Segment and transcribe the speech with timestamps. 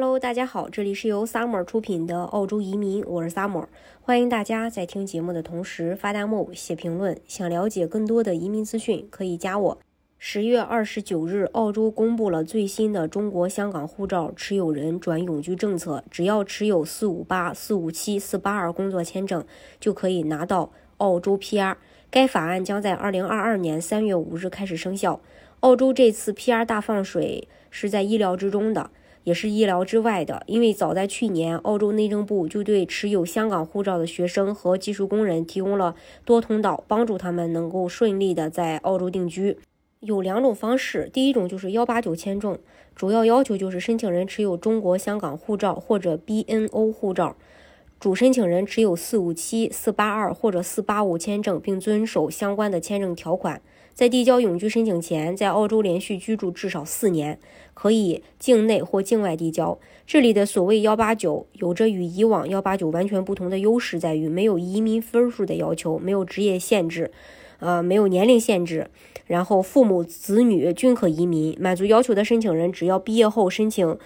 [0.00, 3.66] Hello，大家好，这里是由 Summer 出品的澳洲移民，我是 Summer，
[4.00, 7.18] 欢迎大家在听节目的同时发弹幕、写评论。
[7.26, 9.78] 想了解更多的移民资讯，可以加我。
[10.16, 19.44] 十月二十九日，澳洲公布了最新的中国香港护照持有人转永居政策，只要持有四五八、四五七、四八二工作签证，
[19.80, 21.74] 就可以拿到澳洲 PR。
[22.08, 25.20] 该法案将在二零二二年三月五日开始生效。
[25.58, 28.92] 澳洲这次 PR 大放水是在意料之中的。
[29.24, 39.58] 也是意料之外的，因为早在去年，澳洲内政部就对持有香港护照的学生和技术工人提供了多通道，帮助他们能够顺利的在澳洲定居。
[40.00, 42.56] 有两种方式，第一种就是幺八九签证，
[42.94, 47.36] 主要要求就是申请人持有中国香港护照或者 BNO 护照。
[48.00, 53.60] 主申请人持有四五七、四八二或者四八五签证，并遵守相关的签证条款。
[53.92, 57.40] 在递交永居申请前，在澳洲连续居住至少四年，
[57.74, 59.76] 可以境内或境外递交。
[60.06, 67.10] 这里的所谓幺八九，有着与以往幺八九完全不同的优势，在于没有移民分数的要求，没有职业限制，
[67.58, 68.88] 呃，没有年龄限制，
[69.26, 71.56] 然后父母子女均可移民。
[71.60, 73.98] 满足要求的申请人，只要毕业后申请。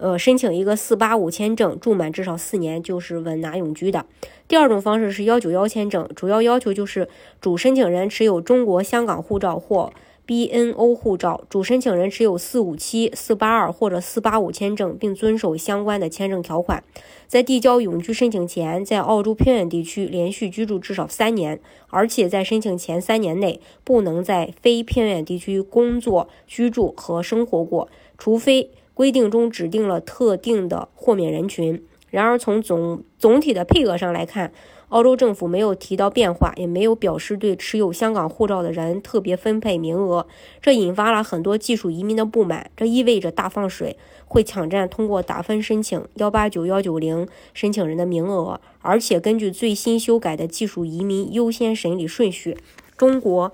[0.00, 4.06] 呃，申请一个四八五签证，住满至少四年就是稳拿永居的。
[4.48, 7.06] 第二种方式是幺九幺签证，主要要求就是
[7.38, 9.92] 主申请人持有中国香港护照或
[10.26, 16.82] BNO 护照，主申请人持有四五七、四八二或者四八五签证，并遵守相关的签证条款。
[17.26, 28.70] 在递交永居申请前，在澳洲偏远地区连续居住至少三年，而且在申请前三年内不能在非偏远地区工作、居住和生活过，除非。
[29.00, 34.52] 规定中指定了特定的豁免人群，然而从总总体的配额上来看，
[34.90, 40.26] 澳洲政府没有提到变化，也没有表示对持有香港护照的人特别分配名额，
[40.60, 42.70] 这引发了很多技术移民的不满。
[42.76, 52.58] 这意味着大放水会抢占通过打分申请幺八九幺九零申请人的名额，而且根据最新修改的技术移民优先审理顺序，
[52.98, 53.50] 中国、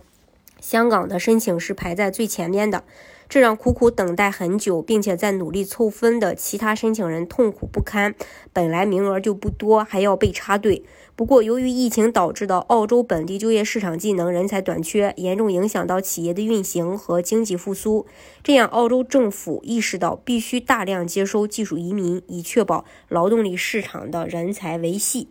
[0.61, 2.85] 香港的申请是排在最前面的。
[3.29, 8.15] 这让苦苦等待很久，并且在努力凑分的其他申请人痛苦不堪。
[8.53, 10.85] 本来名额就不多，还要被插队。
[11.17, 18.07] 不过，由于疫情导致的澳洲本地就业市场技能人才短缺，严重影响到企业的运行和经济复苏。
[18.45, 25.31] 这样，澳洲政府意识到必须大量接收技术移民，以确保劳动力市场的人才维系。